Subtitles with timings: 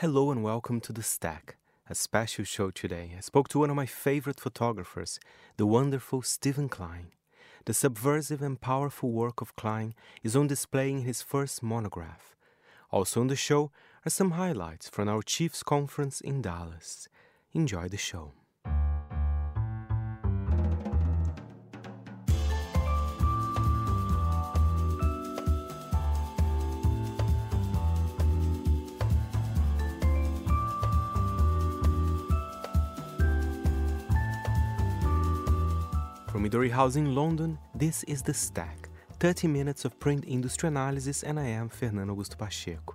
[0.00, 1.56] Hello and welcome to The Stack,
[1.90, 3.14] a special show today.
[3.18, 5.18] I spoke to one of my favorite photographers,
[5.56, 7.08] the wonderful Steven Klein.
[7.64, 12.36] The subversive and powerful work of Klein is on display in his first monograph.
[12.92, 13.72] Also on the show
[14.06, 17.08] are some highlights from our Chiefs Conference in Dallas.
[17.52, 18.34] Enjoy the show.
[36.48, 38.88] Midori House in London, this is The Stack
[39.20, 42.94] 30 minutes of print industry analysis, and I am Fernando Augusto Pacheco.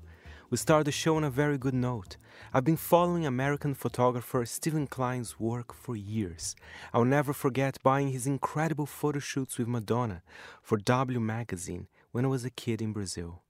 [0.50, 2.18] We start the show on a very good note.
[2.52, 6.56] I've been following American photographer Steven Klein's work for years.
[6.96, 10.24] I'll never forget buying his incredible photo shoots with Madonna
[10.64, 13.44] for W magazine when I was a kid in Brazil.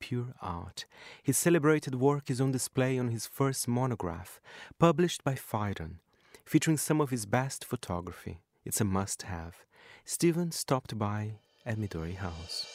[0.00, 0.84] Pure art.
[1.22, 4.40] His celebrated work is on display on his first monograph,
[4.80, 5.98] published by Phaidon,
[6.44, 8.40] featuring some of his best photography.
[8.64, 9.56] It's a must have.
[10.06, 11.32] Steven stopped by
[11.66, 12.66] at Midori House.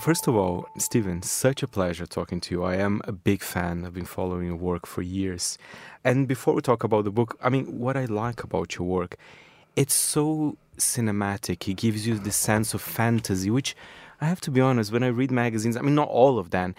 [0.00, 2.64] First of all, Steven, such a pleasure talking to you.
[2.64, 3.84] I am a big fan.
[3.84, 5.56] I've been following your work for years.
[6.02, 9.16] And before we talk about the book, I mean, what I like about your work,
[9.76, 11.68] it's so cinematic.
[11.68, 13.76] It gives you the sense of fantasy, which
[14.20, 16.74] I have to be honest, when I read magazines, I mean, not all of them,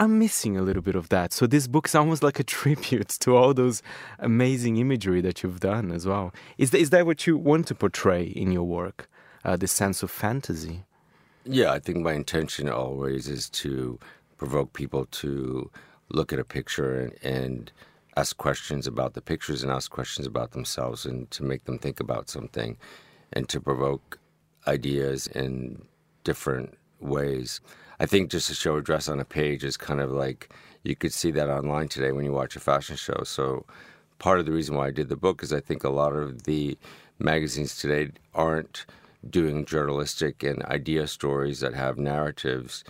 [0.00, 1.32] I'm missing a little bit of that.
[1.32, 3.82] So this book is almost like a tribute to all those
[4.18, 6.32] amazing imagery that you've done as well.
[6.56, 9.08] Is that, is that what you want to portray in your work?
[9.44, 10.84] Uh, the sense of fantasy?
[11.44, 13.98] Yeah, I think my intention always is to
[14.36, 15.70] provoke people to
[16.10, 17.72] look at a picture and, and
[18.16, 22.00] ask questions about the pictures and ask questions about themselves and to make them think
[22.00, 22.76] about something
[23.32, 24.18] and to provoke
[24.66, 25.82] ideas in
[26.24, 27.60] different ways.
[28.00, 30.50] I think just to show a dress on a page is kind of like
[30.84, 33.22] you could see that online today when you watch a fashion show.
[33.24, 33.66] So
[34.18, 36.44] part of the reason why I did the book is I think a lot of
[36.44, 36.78] the
[37.18, 38.86] magazines today aren't
[39.28, 42.84] doing journalistic and idea stories that have narratives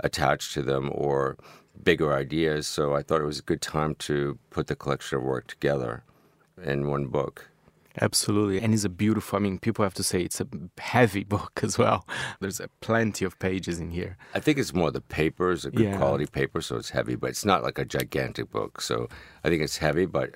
[0.00, 1.38] attached to them or
[1.82, 2.66] bigger ideas.
[2.66, 6.04] So I thought it was a good time to put the collection of work together
[6.62, 7.51] in one book.
[8.00, 8.60] Absolutely.
[8.60, 10.46] And it's a beautiful, I mean, people have to say it's a
[10.78, 12.06] heavy book as well.
[12.40, 14.16] There's a plenty of pages in here.
[14.34, 15.96] I think it's more the paper is a good yeah.
[15.96, 18.80] quality paper, so it's heavy, but it's not like a gigantic book.
[18.80, 19.08] So
[19.44, 20.30] I think it's heavy, but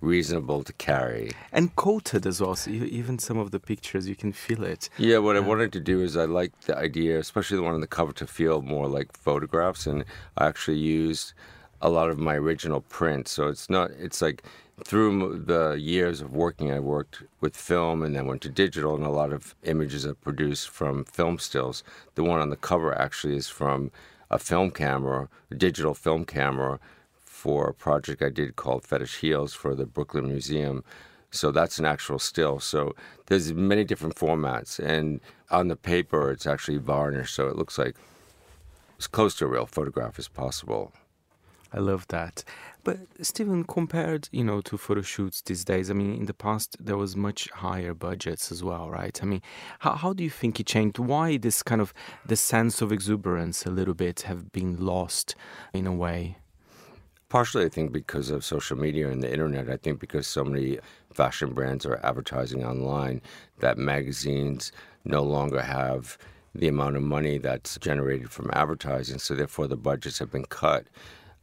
[0.00, 1.30] reasonable to carry.
[1.52, 2.56] And coated as well.
[2.56, 4.88] So even some of the pictures, you can feel it.
[4.98, 7.80] Yeah, what I wanted to do is I like the idea, especially the one on
[7.80, 9.86] the cover, to feel more like photographs.
[9.86, 10.04] And
[10.36, 11.34] I actually used
[11.82, 13.32] a lot of my original prints.
[13.32, 14.42] So it's not, it's like,
[14.84, 19.04] through the years of working, I worked with film and then went to digital, and
[19.04, 21.84] a lot of images are produced from film stills.
[22.14, 23.90] The one on the cover actually is from
[24.30, 26.80] a film camera, a digital film camera,
[27.24, 30.84] for a project I did called Fetish Heels for the Brooklyn Museum.
[31.30, 32.60] So that's an actual still.
[32.60, 32.94] So
[33.26, 37.96] there's many different formats, and on the paper it's actually varnished, so it looks like
[38.98, 40.92] as close to a real photograph as possible.
[41.72, 42.44] I love that.
[42.84, 46.76] But Steven, compared, you know, to photo shoots these days, I mean, in the past
[46.80, 49.18] there was much higher budgets as well, right?
[49.22, 49.42] I mean,
[49.78, 50.98] how how do you think it changed?
[50.98, 51.94] Why this kind of
[52.26, 55.34] the sense of exuberance a little bit have been lost
[55.72, 56.36] in a way?
[57.28, 59.70] Partially, I think because of social media and the internet.
[59.70, 60.78] I think because so many
[61.14, 63.22] fashion brands are advertising online
[63.60, 64.72] that magazines
[65.04, 66.18] no longer have
[66.54, 70.84] the amount of money that's generated from advertising, so therefore the budgets have been cut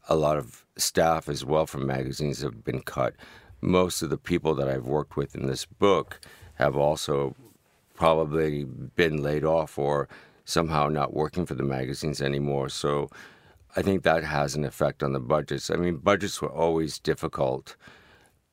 [0.10, 3.14] a lot of staff as well from magazines have been cut.
[3.62, 6.20] Most of the people that I've worked with in this book
[6.56, 7.36] have also
[7.94, 10.10] probably been laid off or
[10.46, 12.70] somehow not working for the magazines anymore.
[12.70, 13.10] So
[13.76, 15.70] I think that has an effect on the budgets.
[15.70, 17.76] I mean, budgets were always difficult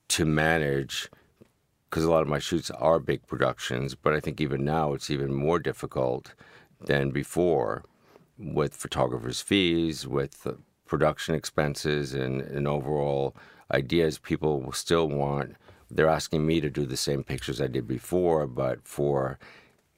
[0.08, 1.08] to manage
[1.88, 5.10] because a lot of my shoots are big productions, but I think even now it's
[5.10, 6.34] even more difficult
[6.80, 7.84] than before
[8.38, 10.46] with photographers' fees, with
[10.86, 13.34] production expenses and, and overall
[13.72, 15.56] ideas, people still want.
[15.90, 19.38] They're asking me to do the same pictures I did before, but for,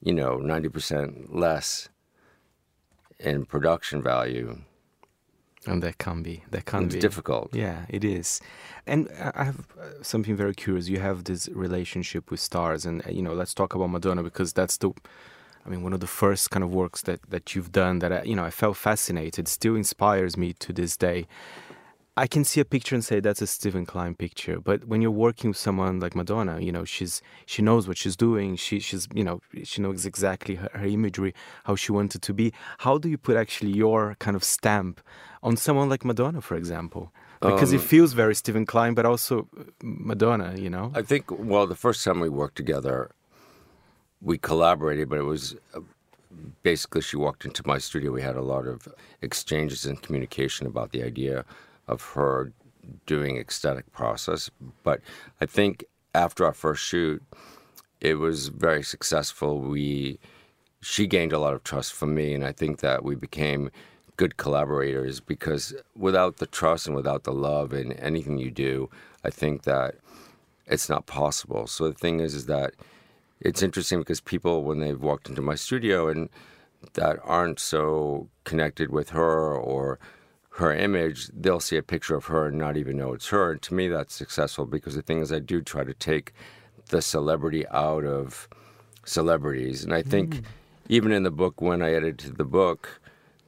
[0.01, 1.89] you know, 90% less
[3.19, 4.61] in production value.
[5.65, 7.53] And that can be that can it's be difficult.
[7.53, 8.39] Yeah, it is.
[8.87, 10.87] And I have uh, something very curious.
[10.87, 14.53] You have this relationship with stars, and uh, you know, let's talk about Madonna because
[14.53, 14.93] that's the
[15.69, 18.23] I mean, one of the first kind of works that, that you've done that, I,
[18.23, 21.27] you know, I felt fascinated, still inspires me to this day.
[22.17, 24.59] I can see a picture and say that's a Steven Klein picture.
[24.59, 28.17] But when you're working with someone like Madonna, you know, she's she knows what she's
[28.17, 28.55] doing.
[28.55, 31.33] She she's you know she knows exactly her, her imagery,
[31.65, 32.51] how she wanted to be.
[32.79, 34.99] How do you put actually your kind of stamp
[35.43, 37.13] on someone like Madonna, for example?
[37.41, 40.91] Because um, it feels very Steven Klein, but also uh, Madonna, you know.
[40.93, 43.11] I think well, the first time we worked together,
[44.21, 45.79] we collaborated, but it was uh,
[46.63, 48.11] basically she walked into my studio.
[48.11, 48.87] We had a lot of
[49.21, 51.45] exchanges and communication about the idea
[51.87, 52.51] of her
[53.05, 54.49] doing ecstatic process.
[54.83, 55.01] But
[55.41, 57.23] I think after our first shoot,
[58.01, 59.59] it was very successful.
[59.59, 60.19] We
[60.81, 63.69] she gained a lot of trust from me, and I think that we became
[64.15, 68.89] good collaborators because without the trust and without the love in anything you do,
[69.23, 69.95] I think that
[70.67, 71.67] it's not possible.
[71.67, 72.73] So the thing is, is that
[73.41, 76.29] it's interesting because people, when they've walked into my studio and
[76.93, 79.99] that aren't so connected with her or
[80.51, 83.51] her image, they'll see a picture of her and not even know it's her.
[83.51, 86.33] And to me, that's successful because the thing is, I do try to take
[86.89, 88.49] the celebrity out of
[89.05, 89.83] celebrities.
[89.83, 90.43] And I think mm.
[90.89, 92.99] even in the book, when I edited the book,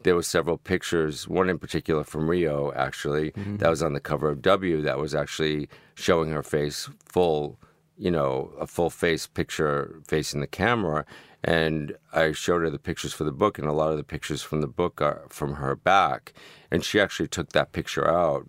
[0.03, 3.57] there were several pictures, one in particular from Rio, actually, mm-hmm.
[3.57, 7.59] that was on the cover of W, that was actually showing her face full,
[8.01, 11.06] you know, a full face picture facing the camera.
[11.44, 14.42] And I showed her the pictures for the book, and a lot of the pictures
[14.42, 16.33] from the book are from her back.
[16.71, 18.48] And she actually took that picture out,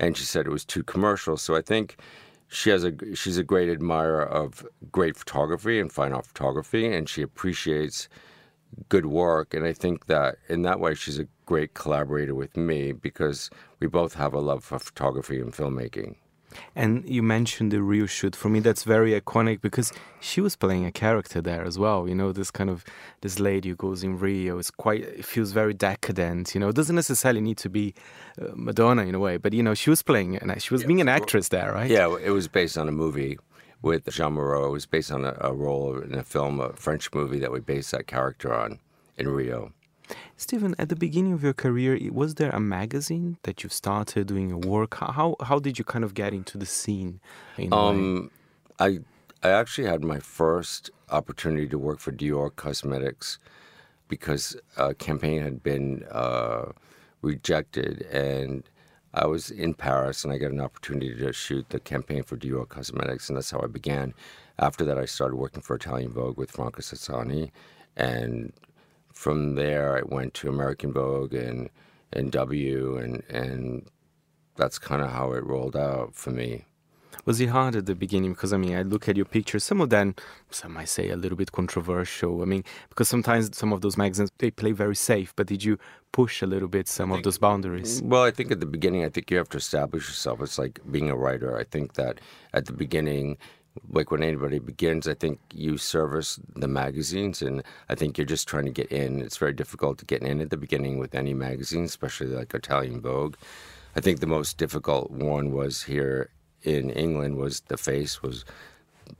[0.00, 1.36] and she said it was too commercial.
[1.36, 1.96] So I think
[2.48, 7.08] she has a she's a great admirer of great photography and fine art photography, and
[7.08, 8.08] she appreciates
[8.88, 9.54] good work.
[9.54, 13.48] And I think that in that way, she's a great collaborator with me because
[13.80, 16.16] we both have a love for photography and filmmaking.
[16.74, 18.34] And you mentioned the Rio shoot.
[18.34, 22.08] For me, that's very iconic because she was playing a character there as well.
[22.08, 22.84] You know, this kind of
[23.20, 25.02] this lady who goes in Rio is quite.
[25.02, 26.54] It feels very decadent.
[26.54, 27.94] You know, it doesn't necessarily need to be
[28.40, 30.88] uh, Madonna in a way, but you know, she was playing and she was yeah,
[30.88, 31.90] being an actress there, right?
[31.90, 33.38] Yeah, it was based on a movie
[33.82, 34.66] with Jeanne Moreau.
[34.66, 37.60] It was based on a, a role in a film, a French movie that we
[37.60, 38.80] based that character on
[39.16, 39.72] in Rio.
[40.36, 44.48] Steven, at the beginning of your career, was there a magazine that you started doing
[44.50, 44.94] your work?
[44.94, 47.20] How how did you kind of get into the scene?
[47.56, 48.30] In um,
[48.78, 49.00] I
[49.42, 53.38] I actually had my first opportunity to work for Dior Cosmetics
[54.08, 56.72] because a campaign had been uh,
[57.22, 58.64] rejected, and
[59.14, 62.68] I was in Paris, and I got an opportunity to shoot the campaign for Dior
[62.68, 64.14] Cosmetics, and that's how I began.
[64.58, 67.50] After that, I started working for Italian Vogue with Franca Sozzani,
[67.96, 68.52] and
[69.18, 71.70] from there, I went to American Vogue and
[72.12, 73.90] and W, and and
[74.54, 76.66] that's kind of how it rolled out for me.
[77.24, 78.32] Was it hard at the beginning?
[78.32, 79.64] Because I mean, I look at your pictures.
[79.64, 80.14] Some of them,
[80.50, 82.42] some might say, a little bit controversial.
[82.42, 85.34] I mean, because sometimes some of those magazines they play very safe.
[85.34, 85.78] But did you
[86.12, 88.00] push a little bit some think, of those boundaries?
[88.04, 90.40] Well, I think at the beginning, I think you have to establish yourself.
[90.42, 91.58] It's like being a writer.
[91.58, 92.20] I think that
[92.54, 93.36] at the beginning,
[93.90, 98.48] like when anybody begins, I think you service the magazines, and I think you're just
[98.48, 99.20] trying to get in.
[99.20, 103.00] It's very difficult to get in at the beginning with any magazine, especially like Italian
[103.00, 103.36] Vogue.
[103.96, 106.30] I think the most difficult one was here
[106.62, 108.44] in England was the face was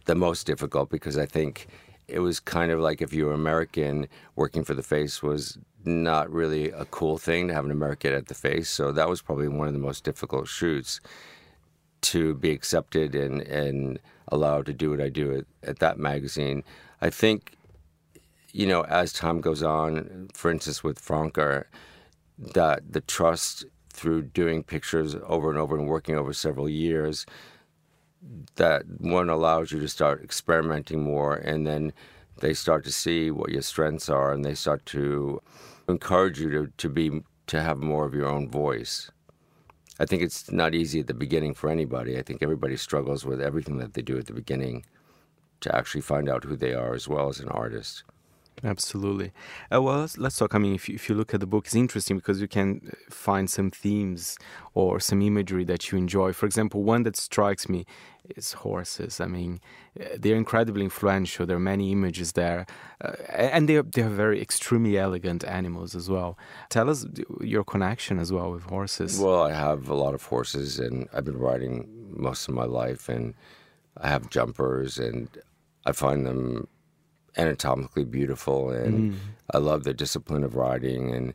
[0.05, 1.69] the most difficult because I think
[2.07, 6.31] it was kind of like if you were American, working for the face was not
[6.31, 8.69] really a cool thing to have an American at the face.
[8.69, 11.01] So that was probably one of the most difficult shoots
[12.01, 13.99] to be accepted and and
[14.31, 16.63] allowed to do what I do at, at that magazine.
[17.01, 17.57] I think,
[18.53, 21.65] you know, as time goes on, for instance, with Franca,
[22.39, 27.27] that the trust through doing pictures over and over and working over several years,
[28.57, 31.93] that one allows you to start experimenting more and then
[32.41, 35.41] they start to see what your strengths are and they start to
[35.89, 39.11] encourage you to, to be to have more of your own voice.
[39.99, 42.19] I think it's not easy at the beginning for anybody.
[42.19, 44.85] I think everybody struggles with everything that they do at the beginning
[45.61, 48.05] to actually find out who they are as well as an artist.
[48.65, 49.33] Absolutely.
[49.73, 50.55] Uh, well, let's, let's, talk.
[50.55, 52.81] I mean, if you, if you look at the book, it's interesting because you can
[52.87, 54.37] uh, find some themes
[54.75, 56.33] or some imagery that you enjoy.
[56.33, 57.87] For example, one that strikes me
[58.37, 59.21] is horses.
[59.21, 59.61] I mean,
[60.01, 61.47] uh, they're incredibly influential.
[61.47, 62.67] There are many images there,
[63.01, 66.37] uh, and they're they're very extremely elegant animals as well.
[66.69, 67.07] Tell us
[67.41, 69.19] your connection as well with horses.
[69.21, 73.09] Well, I have a lot of horses, and I've been riding most of my life,
[73.09, 73.35] and
[73.97, 75.29] I have jumpers, and
[75.87, 76.69] I find them
[77.39, 79.19] anatomically beautiful, and mm.
[79.55, 81.15] I love the discipline of riding.
[81.15, 81.35] And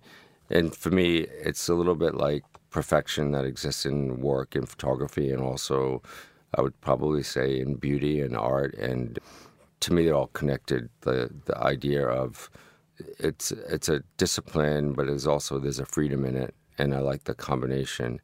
[0.49, 5.31] and for me, it's a little bit like perfection that exists in work and photography,
[5.31, 6.01] and also
[6.55, 8.73] I would probably say in beauty and art.
[8.75, 9.19] And
[9.81, 10.89] to me, they're all connected.
[11.01, 12.49] The the idea of
[13.19, 17.23] it's it's a discipline, but it's also there's a freedom in it, and I like
[17.23, 18.21] the combination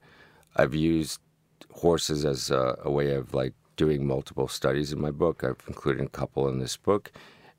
[0.56, 1.20] I've used
[1.72, 5.44] horses as a, a way of like doing multiple studies in my book.
[5.44, 7.12] I've included a couple in this book,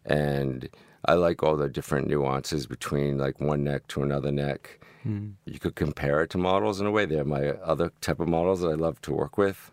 [0.05, 0.69] and
[1.05, 4.81] I like all the different nuances between like one neck to another neck.
[5.07, 5.35] Mm.
[5.47, 7.07] You could compare it to models in a way.
[7.07, 9.71] They're my other type of models that I love to work with.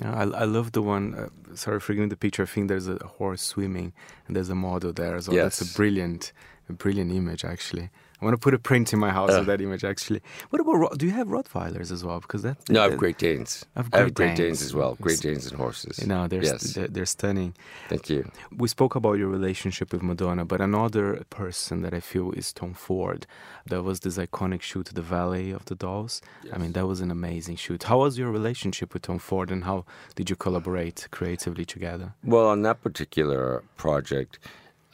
[0.00, 1.14] Yeah, I, I love the one.
[1.14, 2.44] Uh, sorry for giving the picture.
[2.44, 3.92] I think there's a horse swimming
[4.26, 5.36] and there's a model there well.
[5.36, 5.58] Yes.
[5.58, 6.32] That's a brilliant,
[6.68, 7.90] a brilliant image actually.
[8.20, 9.40] I want to put a print in my house uh.
[9.40, 9.84] of that image.
[9.84, 12.20] Actually, what about do you have Rottweilers as well?
[12.20, 13.64] Because that no, I have Great Danes.
[13.74, 14.38] I have Great, I have Great Danes.
[14.38, 14.62] Danes.
[14.62, 14.96] as well.
[15.00, 15.98] Great Danes and horses.
[15.98, 16.74] You know, they're, yes.
[16.74, 17.54] they're, they're stunning.
[17.88, 18.30] Thank you.
[18.56, 22.74] We spoke about your relationship with Madonna, but another person that I feel is Tom
[22.74, 23.26] Ford.
[23.66, 26.20] There was this iconic shoot, The Valley of the Dolls.
[26.44, 26.52] Yes.
[26.54, 27.84] I mean, that was an amazing shoot.
[27.84, 29.84] How was your relationship with Tom Ford, and how
[30.14, 32.14] did you collaborate creatively together?
[32.24, 34.38] Well, on that particular project,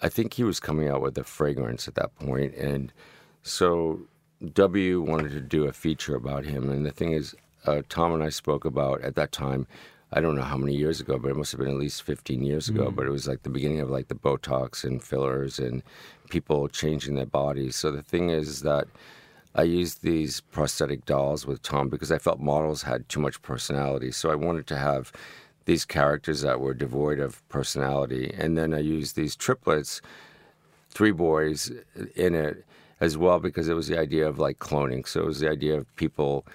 [0.02, 2.92] I think he was coming out with a fragrance at that point, and
[3.46, 4.00] so
[4.54, 7.34] W wanted to do a feature about him, and the thing is,
[7.64, 9.68] uh, Tom and I spoke about at that time.
[10.12, 12.42] I don't know how many years ago, but it must have been at least 15
[12.42, 12.90] years ago.
[12.90, 12.96] Mm.
[12.96, 15.82] But it was like the beginning of like the Botox and fillers and
[16.28, 17.76] people changing their bodies.
[17.76, 18.86] So the thing is that
[19.54, 24.10] I used these prosthetic dolls with Tom because I felt models had too much personality.
[24.12, 25.12] So I wanted to have
[25.66, 28.34] these characters that were devoid of personality.
[28.36, 30.02] And then I used these triplets,
[30.90, 31.70] three boys
[32.16, 32.65] in it
[33.00, 35.06] as well because it was the idea of like cloning.
[35.06, 36.46] So it was the idea of people,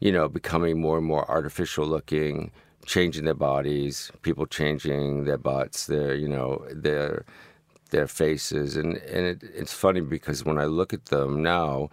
[0.00, 2.50] you know, becoming more and more artificial looking,
[2.86, 7.24] changing their bodies, people changing their butts, their you know their
[7.90, 11.90] their faces, and and it, it's funny because when I look at them now,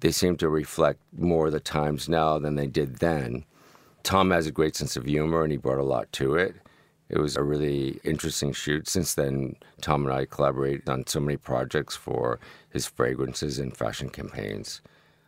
[0.00, 3.44] they seem to reflect more of the times now than they did then.
[4.02, 6.56] Tom has a great sense of humor, and he brought a lot to it.
[7.08, 8.88] It was a really interesting shoot.
[8.88, 14.08] Since then, Tom and I collaborate on so many projects for his fragrances and fashion
[14.08, 14.80] campaigns.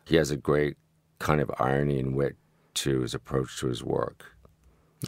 [0.04, 0.76] He has a great
[1.18, 2.37] kind of irony and wit
[2.75, 4.25] to his approach to his work.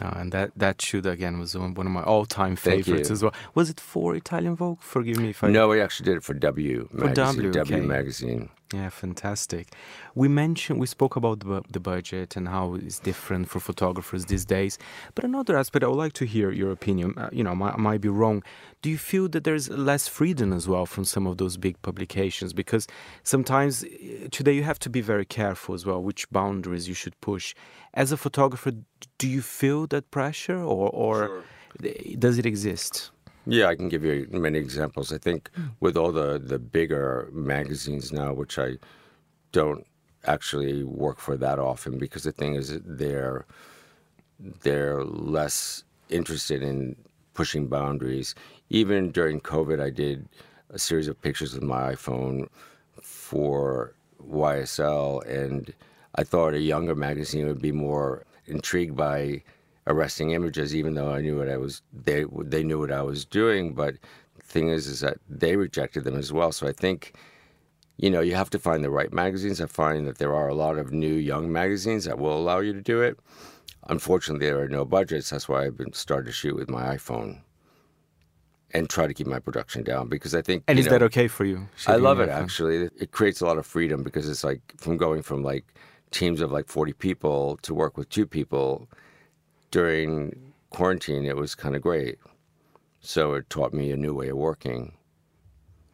[0.01, 3.33] Oh, and that, that shoot again was one of my all time favorites as well.
[3.55, 4.79] Was it for Italian Vogue?
[4.79, 5.49] Forgive me if I.
[5.49, 7.25] No, we actually did it for W for magazine.
[7.25, 7.59] W, okay.
[7.59, 8.49] w magazine.
[8.73, 9.73] Yeah, fantastic.
[10.15, 14.45] We mentioned, we spoke about the, the budget and how it's different for photographers these
[14.45, 14.77] days.
[15.13, 17.13] But another aspect, I would like to hear your opinion.
[17.17, 18.43] Uh, you know, I might be wrong.
[18.81, 22.53] Do you feel that there's less freedom as well from some of those big publications?
[22.53, 22.87] Because
[23.23, 27.19] sometimes uh, today you have to be very careful as well which boundaries you should
[27.19, 27.53] push.
[27.93, 28.71] As a photographer,
[29.17, 31.43] do you feel that pressure or, or
[31.81, 32.15] sure.
[32.17, 33.11] does it exist?
[33.45, 35.11] Yeah, I can give you many examples.
[35.11, 38.77] I think with all the, the bigger magazines now, which I
[39.51, 39.85] don't
[40.25, 43.45] actually work for that often because the thing is they're
[44.61, 46.95] they're less interested in
[47.33, 48.35] pushing boundaries.
[48.69, 50.27] Even during COVID, I did
[50.69, 52.47] a series of pictures with my iPhone
[53.01, 53.93] for
[54.29, 55.73] YSL, and
[56.15, 59.43] I thought a younger magazine would be more intrigued by
[59.87, 61.81] arresting images, even though I knew what I was.
[61.93, 63.95] They they knew what I was doing, but
[64.35, 66.51] the thing is, is that they rejected them as well.
[66.51, 67.13] So I think,
[67.97, 69.61] you know, you have to find the right magazines.
[69.61, 72.73] I find that there are a lot of new young magazines that will allow you
[72.73, 73.19] to do it.
[73.89, 75.29] Unfortunately, there are no budgets.
[75.31, 77.41] That's why I've been started to shoot with my iPhone
[78.73, 80.63] and try to keep my production down because I think.
[80.67, 81.67] And is know, that okay for you?
[81.87, 82.89] I love it actually.
[82.99, 85.65] It creates a lot of freedom because it's like from going from like
[86.11, 88.87] teams of like 40 people to work with two people
[89.71, 92.19] during quarantine, it was kind of great.
[92.99, 94.93] So it taught me a new way of working.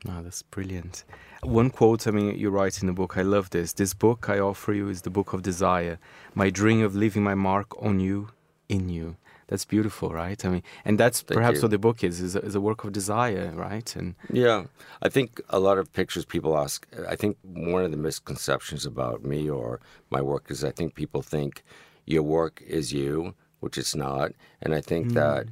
[0.08, 1.04] Oh, that's brilliant.
[1.44, 3.74] One quote, I mean, you write in the book, I love this.
[3.74, 6.00] This book I offer you is the book of desire,
[6.36, 8.30] my dream of leaving my mark on you,
[8.70, 9.16] in you.
[9.48, 10.44] That's beautiful, right?
[10.44, 11.62] I mean, and that's Thank perhaps you.
[11.64, 13.96] what the book is, is a, is a work of desire, right?
[13.96, 14.66] And Yeah.
[15.02, 19.24] I think a lot of pictures people ask, I think one of the misconceptions about
[19.24, 19.80] me or
[20.10, 21.64] my work is I think people think
[22.06, 24.32] your work is you which it's not.
[24.62, 25.14] And I think mm.
[25.14, 25.48] that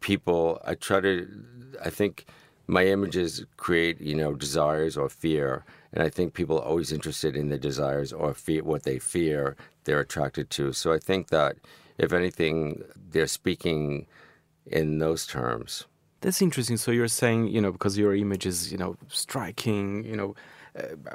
[0.00, 1.28] people, I try to,
[1.84, 2.26] I think
[2.66, 5.64] my images create, you know, desires or fear.
[5.92, 9.56] And I think people are always interested in the desires or fear, what they fear
[9.84, 10.72] they're attracted to.
[10.72, 11.56] So I think that
[11.96, 14.06] if anything, they're speaking
[14.66, 15.86] in those terms.
[16.20, 16.76] That's interesting.
[16.76, 20.34] So you're saying, you know, because your image is, you know, striking, you know,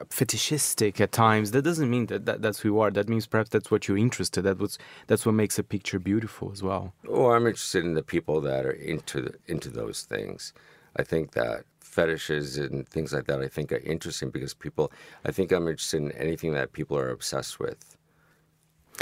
[0.10, 2.92] fetishistic at times, that doesn't mean that, that that's who you are.
[2.92, 4.44] That means perhaps that's what you're interested.
[4.44, 4.78] That was
[5.08, 6.94] that's what makes a picture beautiful as well.
[7.08, 10.54] Oh, I'm interested in the people that are into the, into those things.
[10.96, 14.92] I think that fetishes and things like that I think are interesting because people.
[15.26, 17.98] I think I'm interested in anything that people are obsessed with.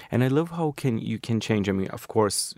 [0.10, 1.68] And I love how can you can change.
[1.70, 2.56] I mean, of course,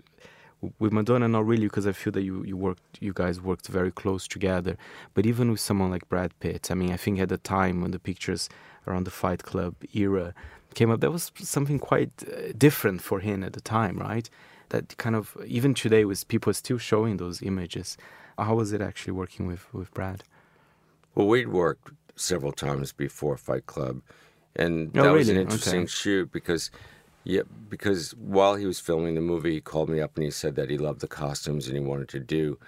[0.78, 3.92] with Madonna, not really, because I feel that you you worked, you guys worked very
[3.92, 4.76] close together.
[5.14, 7.90] But even with someone like Brad Pitt, I mean, I think at the time when
[7.90, 8.48] the pictures
[8.86, 10.34] around the Fight Club era,
[10.74, 11.00] came up.
[11.00, 14.28] That was something quite uh, different for him at the time, right?
[14.70, 17.96] That kind of even today, with people still showing those images.
[18.38, 20.24] How was it actually working with with Brad?
[21.14, 24.02] Well, we'd worked several times before Fight Club,
[24.56, 25.86] and Oh, that was an interesting Okay.
[25.86, 26.70] shoot because,
[27.24, 30.56] yeah, because while he was filming the movie, he called me up and he said
[30.56, 32.58] that he loved the costumes and he wanted to do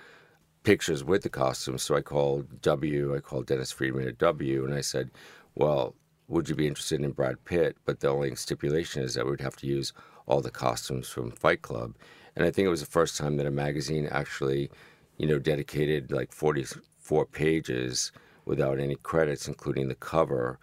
[0.63, 1.83] pictures with the costumes.
[1.83, 5.11] So I called W, I called Dennis Freedman at W, and I said,
[5.55, 5.95] "Well,
[6.29, 9.57] would you be interested in Brad Pitt?" But the only stipulation is that we'd have
[9.57, 9.93] to use
[10.27, 11.95] all the costumes from Fight Club.
[12.35, 14.71] And I think it was the first time that a magazine actually,
[15.19, 18.11] you know, dedicated like 44 pages
[18.47, 20.59] without any credits, including the cover,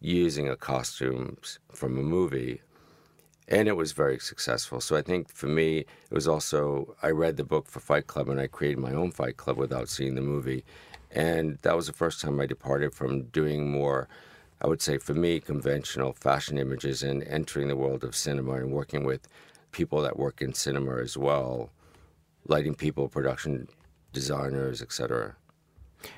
[0.00, 2.60] using a costumes from a movie
[3.52, 4.80] and it was very successful.
[4.80, 8.30] So I think for me, it was also I read the book for Fight Club
[8.30, 10.64] and I created my own Fight Club without seeing the movie,
[11.10, 14.08] and that was the first time I departed from doing more.
[14.62, 18.72] I would say for me, conventional fashion images and entering the world of cinema and
[18.72, 19.28] working with
[19.70, 21.70] people that work in cinema as well,
[22.46, 23.68] lighting people, production
[24.14, 25.36] designers, etc.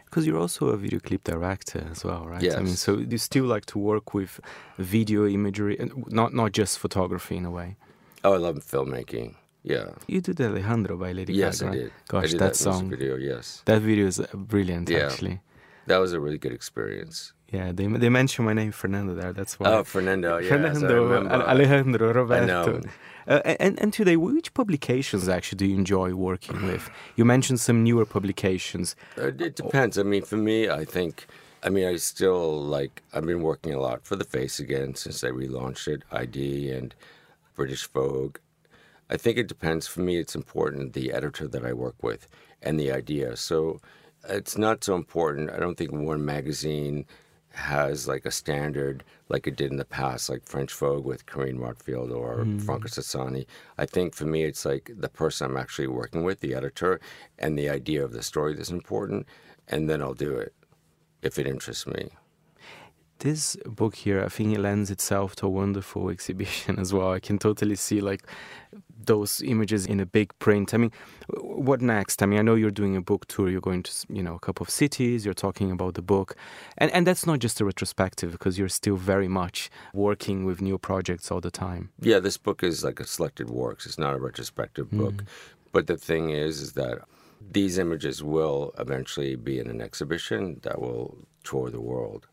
[0.06, 2.42] Because you're also a video clip director as well, right?
[2.42, 2.54] Yes.
[2.56, 4.40] I mean, so you still like to work with
[4.78, 7.76] video imagery and not not just photography in a way.
[8.22, 9.34] Oh, I love filmmaking.
[9.62, 9.90] Yeah.
[10.06, 11.72] You did Alejandro by Lady Yes, Gaga.
[11.72, 11.92] I did.
[12.08, 13.16] Gosh, I did that, that, song, video.
[13.16, 15.06] Yes, that video is brilliant, Yeah.
[15.06, 15.40] actually.
[15.86, 17.33] that was a really good experience.
[17.52, 19.32] Yeah, they they mention my name Fernando there.
[19.32, 19.70] That's why.
[19.70, 20.38] Oh, Fernando.
[20.38, 21.28] Yes, I Fernando.
[21.28, 22.46] Alejandro, Roberto.
[22.46, 22.80] know.
[23.26, 26.90] Uh, and and today, which publications actually do you enjoy working with?
[27.16, 28.96] You mentioned some newer publications.
[29.16, 29.98] Uh, It depends.
[29.98, 31.26] I mean, for me, I think,
[31.62, 35.20] I mean, I still like, I've been working a lot for The Face again since
[35.20, 36.94] they relaunched it, ID and
[37.54, 38.38] British Vogue.
[39.08, 39.86] I think it depends.
[39.86, 42.26] For me, it's important the editor that I work with
[42.62, 43.36] and the idea.
[43.36, 43.80] So
[44.28, 45.50] it's not so important.
[45.50, 47.04] I don't think one magazine
[47.54, 51.58] has like a standard like it did in the past, like French Vogue with Carine
[51.58, 52.62] Roitfeld or mm.
[52.62, 53.46] Franca Sozzani.
[53.78, 57.00] I think for me, it's like the person I'm actually working with, the editor,
[57.38, 59.26] and the idea of the story that's important,
[59.68, 60.54] and then I'll do it
[61.22, 62.10] if it interests me.
[63.20, 67.12] This book here, I think it lends itself to a wonderful exhibition as well.
[67.12, 68.26] I can totally see like
[69.06, 70.74] those images in a big print.
[70.74, 70.92] I mean,
[71.40, 72.22] what next?
[72.22, 73.48] I mean, I know you're doing a book tour.
[73.48, 75.24] You're going to, you know, a couple of cities.
[75.24, 76.36] You're talking about the book,
[76.78, 80.78] and and that's not just a retrospective because you're still very much working with new
[80.78, 81.90] projects all the time.
[82.00, 83.86] Yeah, this book is like a selected works.
[83.86, 84.98] It's not a retrospective mm.
[84.98, 85.24] book.
[85.72, 87.00] But the thing is, is that
[87.50, 92.26] these images will eventually be in an exhibition that will tour the world.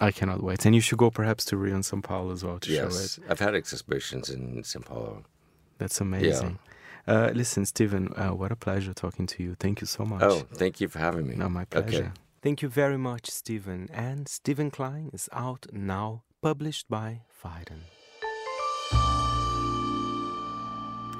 [0.00, 0.66] I cannot wait.
[0.66, 3.18] And you should go perhaps to Rio and São Paulo as well to show yes,
[3.18, 3.24] it.
[3.30, 5.24] I've had exhibitions in Sao Paulo.
[5.78, 6.58] That's amazing.
[7.06, 9.54] Uh, listen, Steven, uh, what a pleasure talking to you.
[9.54, 10.22] Thank you so much.
[10.22, 11.36] Oh, thank you for having me.
[11.36, 11.98] No, my pleasure.
[11.98, 12.10] Okay.
[12.42, 13.88] Thank you very much, Steven.
[13.92, 17.82] And Steven Klein is out now, published by Phaidon.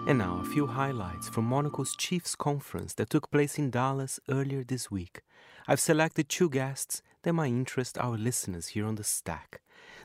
[0.08, 4.62] And now, a few highlights from Monocle's Chiefs Conference that took place in Dallas earlier
[4.62, 5.22] this week.
[5.66, 9.60] I've selected two guests that might interest our listeners here on the stack.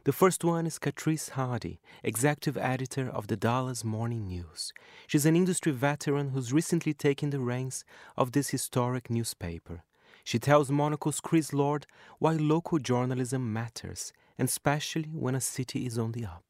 [0.06, 4.74] The first one is Katrice Hardy, executive editor of the Dallas Morning News.
[5.06, 7.86] She's an industry veteran who's recently taken the reins
[8.18, 9.84] of this historic newspaper.
[10.24, 11.86] She tells Monocle's Chris Lord
[12.18, 16.44] why local journalism matters, and especially when a city is on the up.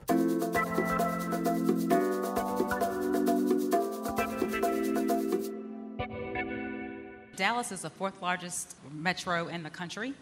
[7.35, 10.13] Dallas is the fourth largest metro in the country.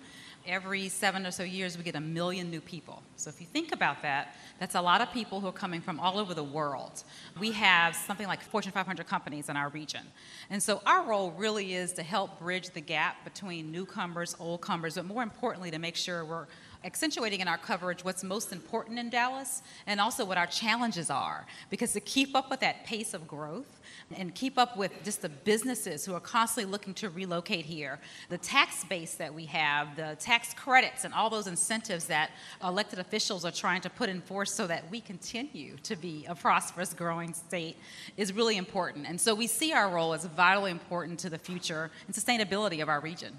[0.48, 3.04] Every seven or so years, we get a million new people.
[3.18, 6.00] So, if you think about that, that's a lot of people who are coming from
[6.00, 7.04] all over the world.
[7.40, 10.02] We have something like Fortune 500 companies in our region.
[10.50, 14.96] And so, our role really is to help bridge the gap between newcomers, old comers,
[14.96, 16.48] but more importantly, to make sure we're
[16.84, 21.46] accentuating in our coverage what's most important in Dallas and also what our challenges are.
[21.70, 23.82] Because to keep up with that pace of growth
[24.16, 28.38] and keep up with just the businesses who are constantly looking to relocate here, the
[28.38, 32.32] tax base that we have, the tax credits, and all those incentives that
[32.64, 36.36] elected officials are trying to put in force so that we continue to be a
[36.36, 37.78] prosperous, growing state
[38.18, 39.06] is really important.
[39.08, 42.90] And so we see our role as vitally important to the future and sustainability of
[42.90, 43.38] our region.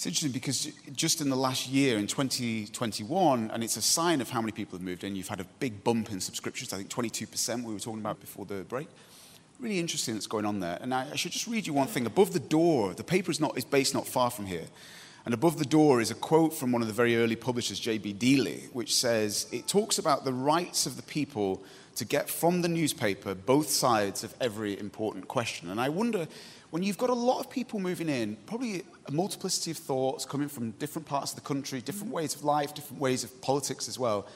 [0.00, 4.30] It's interesting because just in the last year, in 2021, and it's a sign of
[4.30, 6.88] how many people have moved in, you've had a big bump in subscriptions, I think
[6.88, 8.88] 22% we were talking about before the break.
[9.58, 10.78] Really interesting that's going on there.
[10.80, 12.06] And I, should just read you one thing.
[12.06, 14.64] Above the door, the paper is, not, is based not far from here.
[15.26, 18.14] And above the door is a quote from one of the very early publishers, G.B.
[18.14, 21.62] Dealey, which says, It talks about the rights of the people
[21.96, 25.70] to get from the newspaper both sides of every important question.
[25.70, 26.26] And I wonder,
[26.70, 30.48] when you've got a lot of people moving in, probably a multiplicity of thoughts coming
[30.48, 33.98] from different parts of the country, different ways of life, different ways of politics as
[33.98, 34.26] well,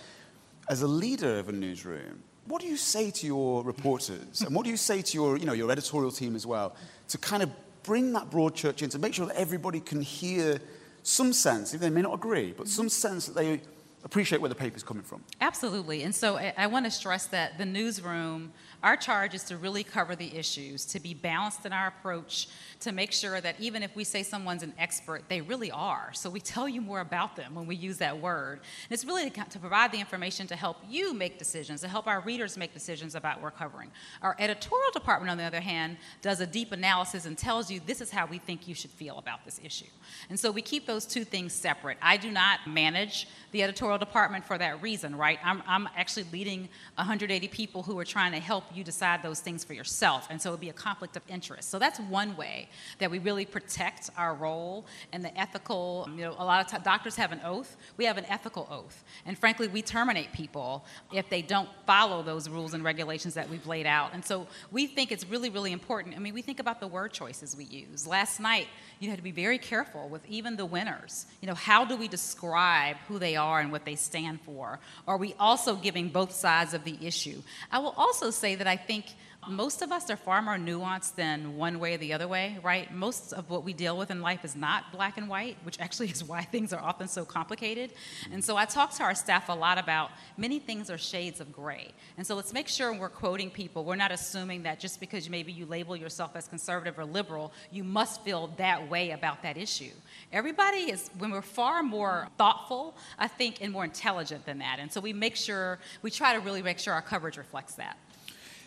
[0.68, 4.42] as a leader of a newsroom, what do you say to your reporters?
[4.42, 6.74] and what do you say to your, you know, your editorial team as well
[7.08, 7.50] to kind of
[7.82, 10.58] bring that broad church in to make sure that everybody can hear
[11.02, 13.60] some sense, if they may not agree, but some sense that they
[14.04, 15.22] appreciate where the paper's coming from.
[15.40, 16.02] Absolutely.
[16.02, 18.52] And so I, I want to stress that the newsroom
[18.84, 22.48] our charge is to really cover the issues, to be balanced in our approach,
[22.80, 26.10] to make sure that even if we say someone's an expert, they really are.
[26.12, 28.60] So we tell you more about them when we use that word.
[28.60, 32.20] And it's really to, provide the information to help you make decisions, to help our
[32.20, 33.90] readers make decisions about what we're covering.
[34.20, 38.02] Our editorial department, on the other hand, does a deep analysis and tells you this
[38.02, 39.86] is how we think you should feel about this issue.
[40.28, 41.96] And so we keep those two things separate.
[42.02, 45.38] I do not manage the editorial department for that reason, right?
[45.42, 49.64] I'm, I'm actually leading 180 people who are trying to help you decide those things
[49.64, 50.26] for yourself.
[50.30, 51.70] And so it would be a conflict of interest.
[51.70, 56.34] So that's one way that we really protect our role and the ethical, you know,
[56.38, 57.76] a lot of t- doctors have an oath.
[57.96, 59.04] We have an ethical oath.
[59.26, 63.66] And frankly, we terminate people if they don't follow those rules and regulations that we've
[63.66, 64.10] laid out.
[64.12, 66.16] And so we think it's really, really important.
[66.16, 68.06] I mean, we think about the word choices we use.
[68.06, 68.68] Last night,
[69.04, 71.26] you had to be very careful with even the winners.
[71.42, 74.80] You know, how do we describe who they are and what they stand for?
[75.06, 77.42] Are we also giving both sides of the issue?
[77.70, 79.06] I will also say that I think
[79.50, 82.92] most of us are far more nuanced than one way or the other way, right?
[82.92, 86.10] Most of what we deal with in life is not black and white, which actually
[86.10, 87.90] is why things are often so complicated.
[88.32, 91.52] And so I talk to our staff a lot about many things are shades of
[91.52, 91.88] gray.
[92.16, 95.52] And so let's make sure we're quoting people, we're not assuming that just because maybe
[95.52, 99.92] you label yourself as conservative or liberal, you must feel that way about that issue.
[100.32, 104.78] Everybody is, when we're far more thoughtful, I think, and more intelligent than that.
[104.78, 107.96] And so we make sure, we try to really make sure our coverage reflects that.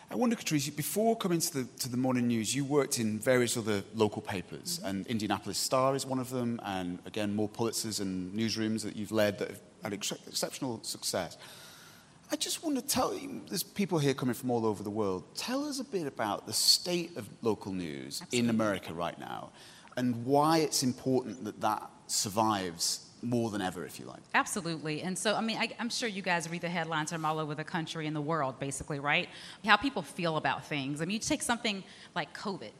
[0.09, 3.57] I wonder, Katrice, before coming to the, to the morning news, you worked in various
[3.57, 4.87] other local papers, mm-hmm.
[4.87, 9.11] and Indianapolis Star is one of them, and again, more Pulitzers and newsrooms that you've
[9.11, 11.37] led that have had ex- exceptional success.
[12.31, 15.23] I just want to tell you, there's people here coming from all over the world.
[15.35, 18.39] Tell us a bit about the state of local news Absolutely.
[18.39, 19.49] in America right now,
[19.97, 24.21] and why it's important that that survives more than ever, if you like.
[24.33, 25.01] Absolutely.
[25.01, 27.55] And so, I mean, I, am sure you guys read the headlines from all over
[27.55, 29.27] the country and the world, basically, right?
[29.65, 31.01] How people feel about things.
[31.01, 31.83] I mean, you take something
[32.15, 32.71] like COVID,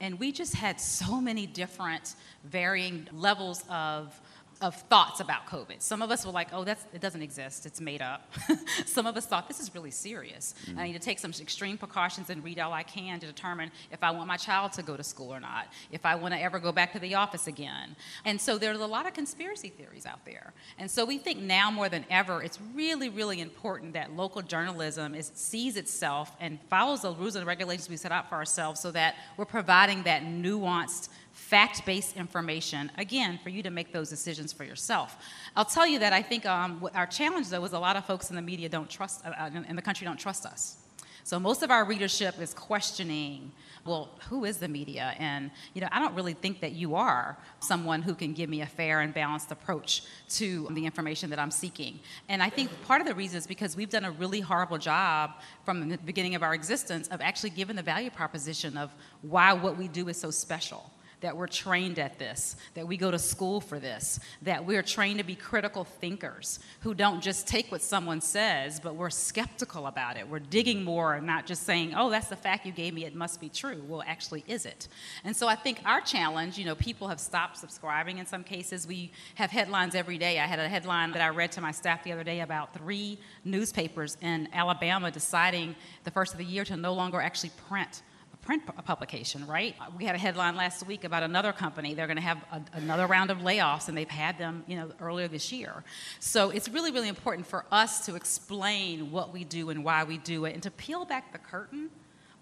[0.00, 4.18] and we just had so many different varying levels of
[4.62, 5.82] of thoughts about COVID.
[5.82, 8.32] Some of us were like, oh, that's, it doesn't exist, it's made up.
[8.86, 10.54] Some of us thought, this is really serious.
[10.66, 10.78] Mm-hmm.
[10.78, 14.04] I need to take some extreme precautions and read all I can to determine if
[14.04, 16.60] I want my child to go to school or not, if I want to ever
[16.60, 17.96] go back to the office again.
[18.24, 20.52] And so there's a lot of conspiracy theories out there.
[20.78, 25.14] And so we think now more than ever, it's really, really important that local journalism
[25.16, 28.92] is, sees itself and follows the rules and regulations we set out for ourselves so
[28.92, 31.08] that we're providing that nuanced
[31.52, 35.18] fact based information, again, for you to make those decisions for yourself.
[35.54, 38.30] I'll tell you that I think um, our challenge, though, is a lot of folks
[38.30, 40.78] in the media don't trust, uh, uh in the country don't trust us.
[41.24, 43.52] So most of our readership is questioning,
[43.84, 45.14] well, who is the media?
[45.18, 48.62] And you know, I don't really think that you are someone who can give me
[48.62, 50.04] a fair and balanced approach
[50.40, 52.00] to the information that I'm seeking.
[52.30, 55.32] And I think part of the reason is because we've done a really horrible job
[55.66, 59.76] from the beginning of our existence of actually giving the value proposition of why what
[59.76, 60.90] we do is so special
[61.22, 65.18] that we're trained at this, that we go to school for this, that we're trained
[65.18, 70.16] to be critical thinkers who don't just take what someone says, but we're skeptical about
[70.16, 70.28] it.
[70.28, 73.14] We're digging more and not just saying, oh, that's the fact you gave me, it
[73.14, 73.82] must be true.
[73.88, 74.88] Well, actually, is it?
[75.24, 78.86] And so I think our challenge, you know, people have stopped subscribing in some cases.
[78.86, 80.38] We have headlines every day.
[80.38, 83.18] I had a headline that I read to my staff the other day about three
[83.44, 88.02] newspapers in Alabama deciding the first of the year to no longer actually print
[88.42, 89.74] print publication, right?
[89.80, 91.94] Uh, we had a headline last week about another company.
[91.94, 94.90] They're going to have a, another round of layoffs, and they've had them, you know,
[95.00, 95.84] earlier this year.
[96.18, 100.18] So it's really, really important for us to explain what we do and why we
[100.18, 101.90] do it, and to peel back the curtain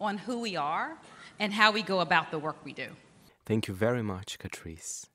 [0.01, 0.97] on who we are
[1.39, 2.89] and how we go about the work we do.
[3.45, 5.07] Thank you very much, Katrice.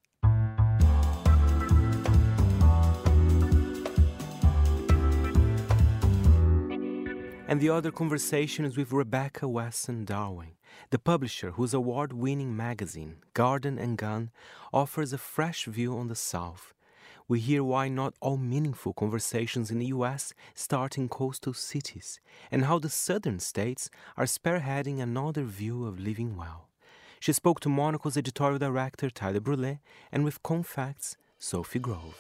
[7.48, 10.56] And the other conversation is with Rebecca Wesson Darwin
[10.90, 14.32] the publisher, whose award winning magazine, Garden and Gun,
[14.74, 16.74] offers a fresh view on the South.
[17.28, 22.20] We hear why not all meaningful conversations in the US start in coastal cities,
[22.52, 26.70] and how the southern states are spearheading another view of living well.
[27.20, 29.80] She spoke to Monocle's editorial director, Tyler Brule,
[30.12, 32.16] and with Konfekt's Sophie Grove.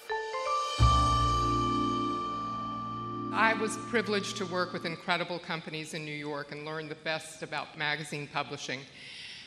[3.37, 7.43] I was privileged to work with incredible companies in New York and learn the best
[7.43, 8.79] about magazine publishing.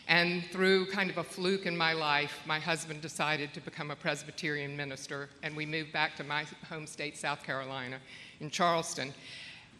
[0.08, 3.96] And through kind of a fluke in my life, my husband decided to become a
[3.96, 7.98] Presbyterian minister, and we moved back to my home state, South Carolina,
[8.40, 9.14] in Charleston.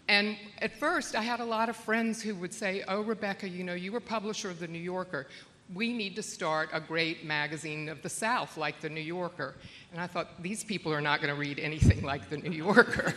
[0.08, 3.62] And at first, I had a lot of friends who would say, Oh, Rebecca, you
[3.62, 5.26] know, you were publisher of The New Yorker.
[5.74, 9.54] We need to start a great magazine of the South like The New Yorker.
[9.92, 13.14] And I thought, these people are not going to read anything like The New Yorker.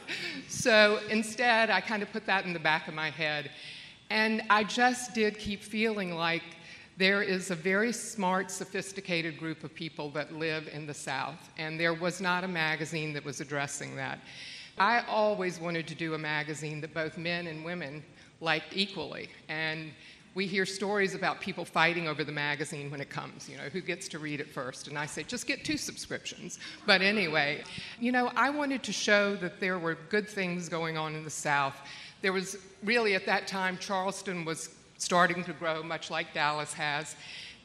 [0.48, 3.50] so instead, I kind of put that in the back of my head.
[4.10, 6.42] And I just did keep feeling like
[6.96, 11.80] there is a very smart, sophisticated group of people that live in the South, and
[11.80, 14.20] there was not a magazine that was addressing that.
[14.78, 18.04] I always wanted to do a magazine that both men and women
[18.40, 19.28] liked equally.
[19.48, 19.90] And
[20.34, 23.80] we hear stories about people fighting over the magazine when it comes, you know, who
[23.80, 24.88] gets to read it first.
[24.88, 26.58] And I say, just get two subscriptions.
[26.86, 27.62] But anyway,
[28.00, 31.30] you know, I wanted to show that there were good things going on in the
[31.30, 31.76] South.
[32.20, 37.14] There was really, at that time, Charleston was starting to grow, much like Dallas has.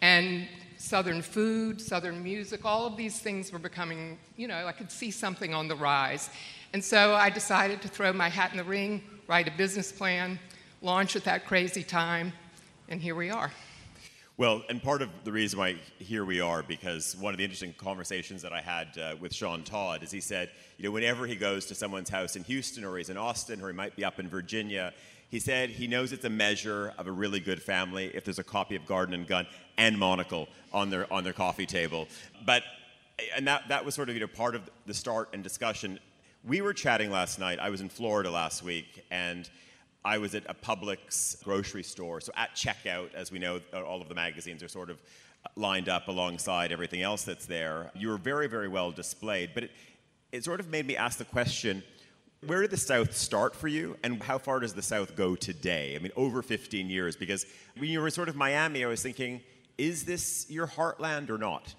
[0.02, 4.92] And Southern food, Southern music, all of these things were becoming, you know, I could
[4.92, 6.30] see something on the rise.
[6.74, 10.40] And so I decided to throw my hat in the ring, write a business plan,
[10.82, 12.32] launch at that crazy time,
[12.90, 13.52] and here we are.
[14.38, 17.74] Well, and part of the reason why here we are, because one of the interesting
[17.78, 21.36] conversations that I had uh, with Sean Todd is he said, you know, whenever he
[21.36, 24.20] goes to someone's house in Houston or he's in Austin or he might be up
[24.20, 24.94] in Virginia,
[25.30, 28.44] he said he knows it's a measure of a really good family if there's a
[28.44, 29.46] copy of Garden and Gun
[29.78, 32.08] and Monocle on their on their coffee table.
[32.46, 32.64] But
[33.36, 36.00] and that that was sort of you know part of the start and discussion.
[36.48, 37.60] We were chatting last night.
[37.60, 39.48] I was in Florida last week and
[40.10, 42.20] I was at a Publix grocery store.
[42.20, 45.50] So at checkout, as we know, uh, all of the magazines are sort of uh,
[45.56, 47.92] lined up alongside everything else that's there.
[47.94, 49.52] You were very, very well displayed.
[49.54, 49.72] But it,
[50.32, 51.84] it sort of made me ask the question
[52.48, 55.96] where did the South start for you, and how far does the South go today?
[55.96, 57.46] I mean, over 15 years, because
[57.78, 59.42] when you were sort of Miami, I was thinking,
[59.78, 61.76] is this your heartland or not?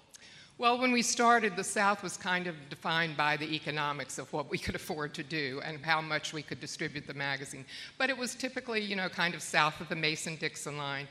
[0.61, 4.51] Well, when we started, the South was kind of defined by the economics of what
[4.51, 7.65] we could afford to do and how much we could distribute the magazine.
[7.97, 11.07] But it was typically, you know, kind of south of the Mason Dixon line.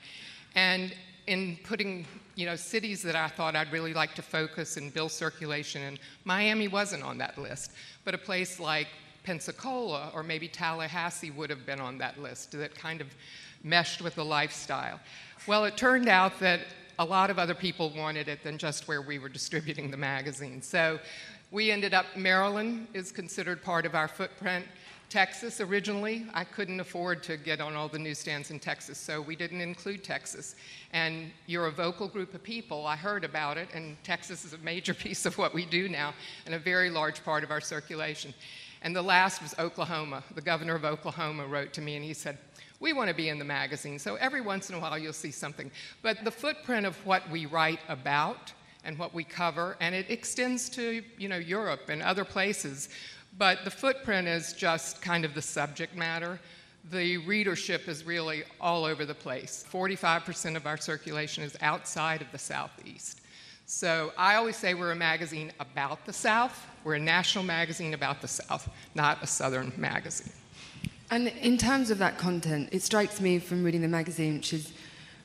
[0.55, 0.95] And
[1.27, 5.11] in putting, you know, cities that I thought I'd really like to focus and build
[5.11, 7.73] circulation in, Miami wasn't on that list.
[8.05, 8.87] But a place like
[9.25, 13.09] Pensacola or maybe Tallahassee would have been on that list that kind of
[13.65, 15.01] meshed with the lifestyle.
[15.49, 16.61] Well, it turned out that
[17.01, 20.61] a lot of other people wanted it than just where we were distributing the magazine.
[20.61, 21.01] So
[21.51, 24.67] we ended up, Maryland is considered part of our footprint.
[25.09, 29.35] Texas originally, I couldn't afford to get on all the newsstands in Texas, so we
[29.35, 30.57] didn't include Texas.
[30.93, 32.87] And you're a vocal group of people.
[32.87, 36.13] I heard about it, and Texas is a major piece of what we do now
[36.45, 38.35] and a very large part of our circulation.
[38.83, 40.23] And the last was Oklahoma.
[40.35, 42.39] The governor of Oklahoma wrote to me and he said,
[42.81, 43.99] we want to be in the magazine.
[43.99, 45.71] So every once in a while you'll see something.
[46.03, 48.53] But the footprint of what we write about
[48.85, 52.89] and what we cover, and it extends to you know Europe and other places.
[53.39, 56.41] But the footprint is just kind of the subject matter.
[56.91, 59.65] The readership is really all over the place.
[59.71, 63.21] 45% of our circulation is outside of the Southeast.
[63.67, 66.67] So I always say we're a magazine about the South.
[66.83, 70.33] We're a national magazine about the South, not a Southern magazine.
[71.11, 74.73] And in terms of that content, it strikes me from reading the magazine, which is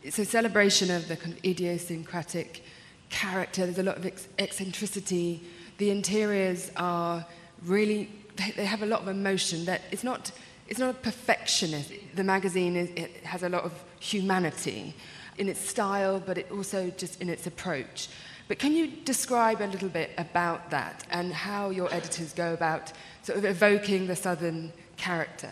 [0.02, 2.64] it's a celebration of the kind of idiosyncratic
[3.10, 3.66] character.
[3.66, 5.44] There's a lot of ex- eccentricity.
[5.78, 7.26] The interiors are
[7.64, 9.66] really they, have a lot of emotion.
[9.66, 10.32] That it's not
[10.68, 11.92] it's not a perfectionist.
[12.16, 14.96] The magazine is, it has a lot of humanity
[15.38, 18.10] in its style, but it also just in its approach.
[18.48, 22.92] But can you describe a little bit about that and how your editors go about
[23.24, 25.50] sort of evoking the southern character?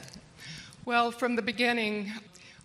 [0.86, 2.12] Well, from the beginning,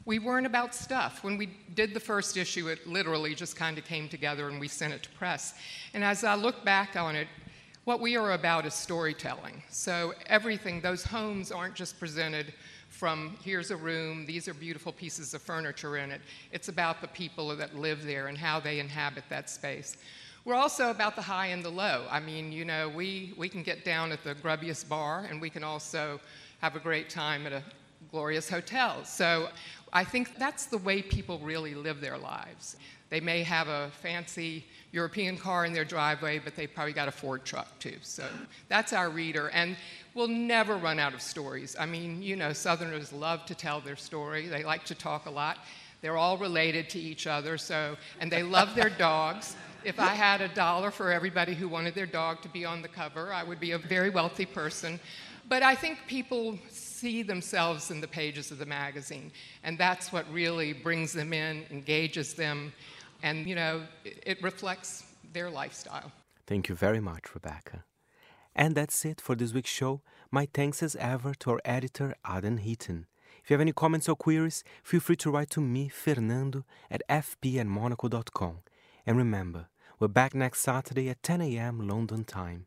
[0.05, 1.23] we weren't about stuff.
[1.23, 4.67] When we did the first issue, it literally just kind of came together and we
[4.67, 5.55] sent it to press.
[5.95, 7.29] And as I look back on it,
[7.85, 9.63] what we are about is storytelling.
[9.71, 12.53] So everything, those homes aren't just presented
[12.89, 16.21] from here's a room, these are beautiful pieces of furniture in it.
[16.51, 19.97] It's about the people that live there and how they inhabit that space.
[20.45, 22.05] We're also about the high and the low.
[22.11, 25.51] I mean, you know, we, we can get down at the grubbiest bar and we
[25.51, 26.19] can also
[26.61, 27.63] have a great time at a
[28.11, 29.09] glorious hotels.
[29.09, 29.49] So
[29.93, 32.77] I think that's the way people really live their lives.
[33.11, 37.13] They may have a fancy European car in their driveway, but they probably got a
[37.13, 37.97] Ford truck too.
[38.03, 38.25] So
[38.69, 39.49] that's our reader.
[39.51, 39.77] And
[40.15, 41.77] we'll never run out of stories.
[41.79, 45.31] I mean, you know, Southerners love to tell their story, they like to talk a
[45.31, 45.59] lot.
[46.01, 49.57] They're all related to each other, so, and they love their dogs.
[49.85, 52.89] If I had a dollar for everybody who wanted their dog to be on the
[52.89, 55.01] cover, I would be a very wealthy person.
[55.49, 56.59] But I think people
[56.99, 59.31] see themselves in the pages of the magazine.
[59.63, 62.73] And that's what really brings them in, engages them,
[63.23, 66.11] and, you know, it, reflects their lifestyle.
[66.47, 67.85] Thank you very much, Rebecca.
[68.55, 70.03] And that's it for this week's show.
[70.31, 73.07] My thanks as ever to our editor, Adam Heaton.
[73.43, 77.03] If you have any comments or queries, feel free to write to me, Fernando, at
[77.09, 78.59] fp@monocle.com.
[79.07, 81.89] And remember, we're back next Saturday at 10 a.m.
[81.89, 82.67] London time.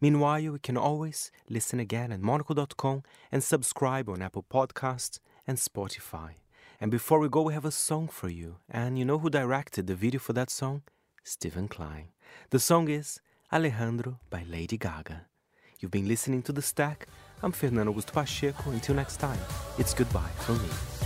[0.00, 6.34] Meanwhile, you can always listen again at monocle.com and subscribe on Apple Podcasts and Spotify.
[6.80, 8.56] And before we go, we have a song for you.
[8.70, 10.82] And you know who directed the video for that song?
[11.24, 12.08] Steven Klein.
[12.50, 13.20] The song is
[13.52, 15.26] Alejandro by Lady Gaga.
[15.80, 17.08] You've been listening to The Stack.
[17.42, 18.70] I'm Fernando Augusto Pacheco.
[18.70, 19.38] Until next time,
[19.78, 20.97] it's goodbye from me.